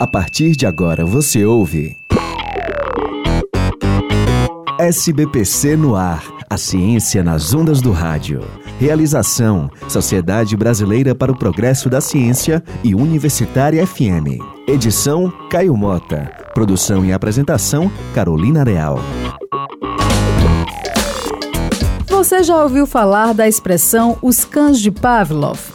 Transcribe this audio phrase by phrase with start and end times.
[0.00, 1.96] A partir de agora você ouve.
[4.78, 6.22] SBPC no ar.
[6.48, 8.44] A ciência nas ondas do rádio.
[8.78, 14.38] Realização: Sociedade Brasileira para o Progresso da Ciência e Universitária FM.
[14.68, 16.30] Edição: Caio Mota.
[16.54, 19.00] Produção e apresentação: Carolina Real.
[22.06, 25.67] Você já ouviu falar da expressão os cães de Pavlov?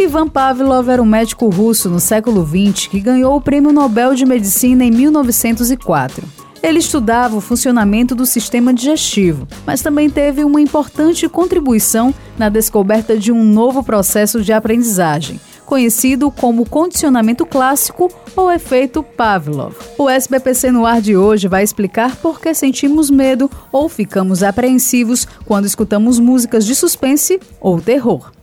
[0.00, 4.24] Ivan Pavlov era um médico russo no século XX que ganhou o Prêmio Nobel de
[4.24, 6.24] Medicina em 1904.
[6.62, 13.18] Ele estudava o funcionamento do sistema digestivo, mas também teve uma importante contribuição na descoberta
[13.18, 19.74] de um novo processo de aprendizagem, conhecido como condicionamento clássico ou efeito Pavlov.
[19.98, 25.26] O SBPC no ar de hoje vai explicar por que sentimos medo ou ficamos apreensivos
[25.44, 28.37] quando escutamos músicas de suspense ou terror.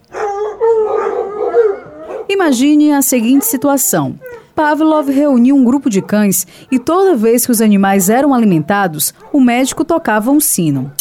[2.36, 4.20] Imagine a seguinte situação.
[4.54, 9.40] Pavlov reuniu um grupo de cães e toda vez que os animais eram alimentados, o
[9.40, 10.92] médico tocava um sino.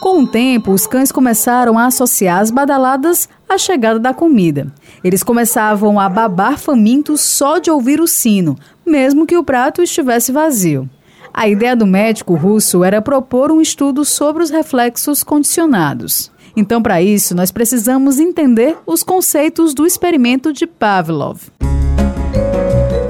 [0.00, 4.72] Com o tempo, os cães começaram a associar as badaladas à chegada da comida.
[5.04, 10.32] Eles começavam a babar famintos só de ouvir o sino, mesmo que o prato estivesse
[10.32, 10.88] vazio.
[11.34, 16.32] A ideia do médico russo era propor um estudo sobre os reflexos condicionados.
[16.56, 21.40] Então, para isso, nós precisamos entender os conceitos do experimento de Pavlov.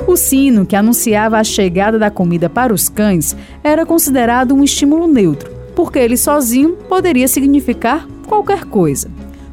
[0.06, 5.06] O sino, que anunciava a chegada da comida para os cães, era considerado um estímulo
[5.06, 9.08] neutro, porque ele sozinho poderia significar qualquer coisa.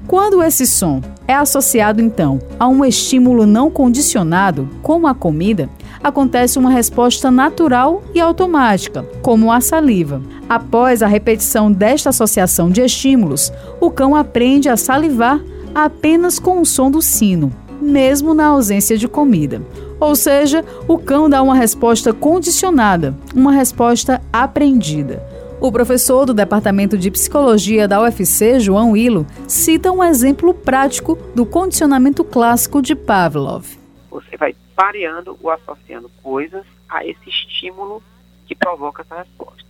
[0.08, 5.70] Quando esse som é associado então a um estímulo não condicionado, como a comida,
[6.04, 10.22] acontece uma resposta natural e automática, como a saliva.
[10.50, 15.42] Após a repetição desta associação de estímulos, o cão aprende a salivar
[15.74, 19.62] apenas com o som do sino, mesmo na ausência de comida.
[20.00, 25.24] Ou seja, o cão dá uma resposta condicionada, uma resposta aprendida.
[25.60, 31.48] O professor do Departamento de Psicologia da UFC, João Hilo, cita um exemplo prático do
[31.48, 33.66] condicionamento clássico de Pavlov.
[34.12, 38.04] Você vai pareando ou associando coisas a esse estímulo
[38.46, 39.66] que provoca essa resposta.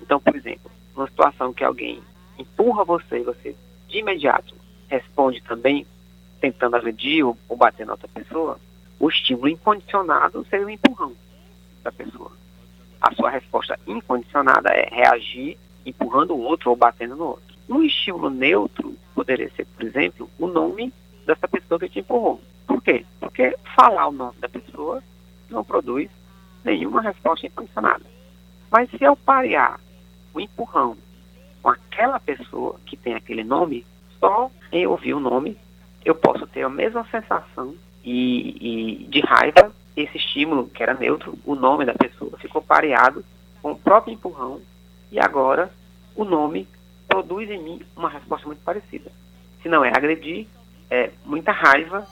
[0.00, 2.02] Então, por exemplo, numa situação que alguém
[2.38, 3.54] empurra você e você
[3.88, 4.54] de imediato
[4.88, 5.86] responde também
[6.40, 8.58] tentando agredir ou, bater na outra pessoa,
[8.98, 11.12] o estímulo incondicionado seria um empurrão
[11.84, 12.32] da pessoa.
[13.02, 17.54] A sua resposta incondicionada é reagir empurrando o outro ou batendo no outro.
[17.68, 20.90] Um estímulo neutro poderia ser, por exemplo, o nome
[21.26, 22.40] dessa pessoa que te empurrou.
[22.82, 23.06] Por quê?
[23.20, 25.02] Porque falar o nome da pessoa
[25.48, 26.10] não produz
[26.64, 28.04] nenhuma resposta incondicionada.
[28.70, 29.78] Mas se eu parear
[30.34, 30.96] o empurrão
[31.62, 33.86] com aquela pessoa que tem aquele nome,
[34.18, 35.56] só em ouvir o nome
[36.04, 41.38] eu posso ter a mesma sensação e, e de raiva esse estímulo, que era neutro,
[41.44, 43.24] o nome da pessoa, ficou pareado
[43.60, 44.60] com o próprio empurrão
[45.12, 45.70] e agora
[46.16, 46.66] o nome
[47.06, 49.12] produz em mim uma resposta muito parecida.
[49.62, 50.48] Se não é agredir,
[50.90, 52.06] é muita raiva.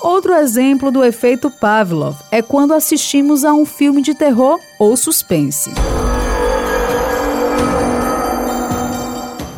[0.00, 5.70] Outro exemplo do efeito Pavlov é quando assistimos a um filme de terror ou suspense.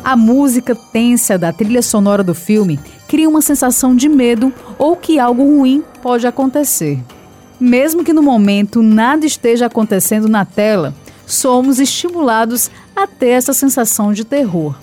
[0.03, 5.19] A música tensa da trilha sonora do filme cria uma sensação de medo ou que
[5.19, 6.99] algo ruim pode acontecer.
[7.59, 10.95] Mesmo que no momento nada esteja acontecendo na tela,
[11.27, 14.75] somos estimulados a ter essa sensação de terror.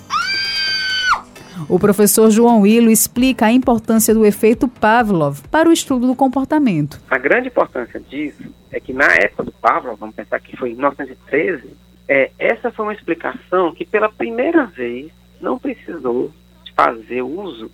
[1.69, 6.99] O professor João Willo explica a importância do efeito Pavlov para o estudo do comportamento.
[7.11, 8.43] A grande importância disso
[8.73, 11.77] é que na época do Pavlov, vamos pensar que foi em 1913,
[12.09, 15.13] é, essa foi uma explicação que pela primeira vez
[15.43, 16.33] não precisou
[16.75, 17.71] fazer uso